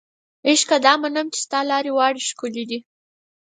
[0.49, 2.79] عشقه دا منمه چې ستا لارې واړې ښکلې دي